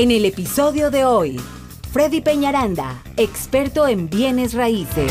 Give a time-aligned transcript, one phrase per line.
[0.00, 1.40] En el episodio de hoy,
[1.90, 5.10] Freddy Peñaranda, experto en bienes raíces.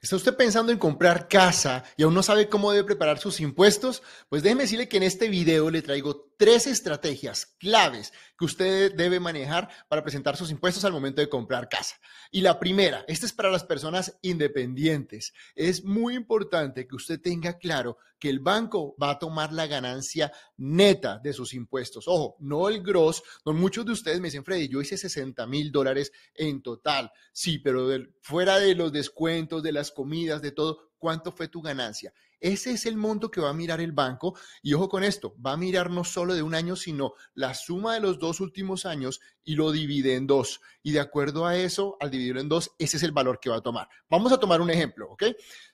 [0.00, 4.04] ¿Está usted pensando en comprar casa y aún no sabe cómo debe preparar sus impuestos?
[4.28, 9.20] Pues déjeme decirle que en este video le traigo tres estrategias claves que usted debe
[9.20, 11.96] manejar para presentar sus impuestos al momento de comprar casa.
[12.30, 15.32] Y la primera, esta es para las personas independientes.
[15.54, 20.32] Es muy importante que usted tenga claro que el banco va a tomar la ganancia
[20.56, 22.08] neta de sus impuestos.
[22.08, 23.22] Ojo, no el gross.
[23.44, 27.12] No, muchos de ustedes me dicen, Freddy, yo hice 60 mil dólares en total.
[27.32, 27.88] Sí, pero
[28.22, 32.12] fuera de los descuentos, de las comidas, de todo, ¿cuánto fue tu ganancia?
[32.44, 35.52] Ese es el monto que va a mirar el banco y ojo con esto, va
[35.52, 39.22] a mirar no solo de un año, sino la suma de los dos últimos años
[39.44, 40.60] y lo divide en dos.
[40.82, 43.56] Y de acuerdo a eso, al dividirlo en dos, ese es el valor que va
[43.56, 43.88] a tomar.
[44.10, 45.24] Vamos a tomar un ejemplo, ¿ok?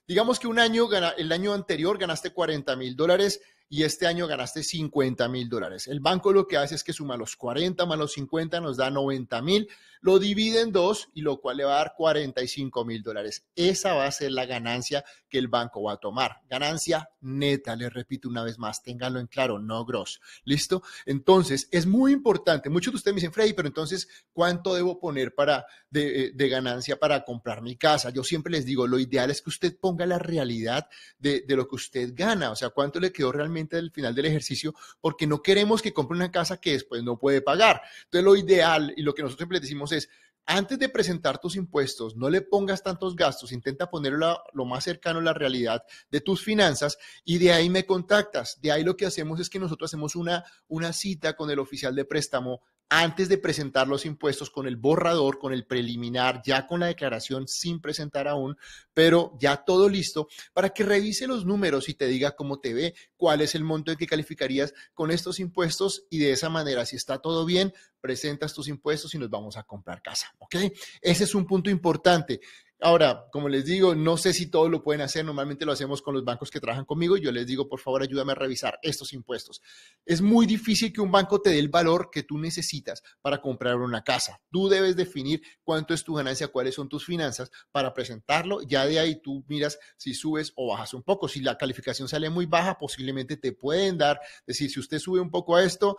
[0.07, 3.41] Digamos que un año, el año anterior ganaste 40 mil dólares
[3.73, 5.87] y este año ganaste 50 mil dólares.
[5.87, 8.91] El banco lo que hace es que suma los 40 más los 50 nos da
[8.91, 9.69] 90 mil,
[10.01, 13.47] lo divide en dos y lo cual le va a dar 45 mil dólares.
[13.55, 16.41] Esa va a ser la ganancia que el banco va a tomar.
[16.61, 20.21] Ganancia neta, le repito una vez más, ténganlo en claro, no gross.
[20.45, 20.83] ¿Listo?
[21.07, 22.69] Entonces, es muy importante.
[22.69, 26.99] Muchos de ustedes me dicen, Freddy, pero entonces, ¿cuánto debo poner para de, de ganancia
[26.99, 28.11] para comprar mi casa?
[28.11, 30.89] Yo siempre les digo, lo ideal es que usted ponga la realidad
[31.19, 34.27] de, de lo que usted gana, o sea, cuánto le quedó realmente del final del
[34.27, 37.81] ejercicio, porque no queremos que compre una casa que después no puede pagar.
[38.05, 40.11] Entonces, lo ideal y lo que nosotros siempre decimos es,
[40.47, 45.21] antes de presentar tus impuestos, no le pongas tantos gastos, intenta ponerlo lo más cercano
[45.21, 48.61] a la realidad de tus finanzas y de ahí me contactas.
[48.61, 51.95] De ahí lo que hacemos es que nosotros hacemos una, una cita con el oficial
[51.95, 56.81] de préstamo antes de presentar los impuestos con el borrador, con el preliminar, ya con
[56.81, 58.57] la declaración sin presentar aún,
[58.93, 62.95] pero ya todo listo para que revise los números y te diga cómo te ve,
[63.17, 66.97] cuál es el monto en que calificarías con estos impuestos y de esa manera, si
[66.97, 70.57] está todo bien, presentas tus impuestos y nos vamos a comprar casa, ¿ok?
[71.01, 72.41] Ese es un punto importante.
[72.83, 75.25] Ahora, como les digo, no sé si todos lo pueden hacer.
[75.25, 77.17] Normalmente lo hacemos con los bancos que trabajan conmigo.
[77.19, 79.61] Yo les digo, por favor, ayúdame a revisar estos impuestos.
[80.07, 83.77] Es muy difícil que un banco te dé el valor que tú necesitas para comprar
[83.77, 84.41] una casa.
[84.51, 88.63] Tú debes definir cuánto es tu ganancia, cuáles son tus finanzas para presentarlo.
[88.63, 91.29] Ya de ahí tú miras si subes o bajas un poco.
[91.29, 95.31] Si la calificación sale muy baja, posiblemente te pueden dar, decir, si usted sube un
[95.31, 95.97] poco a esto,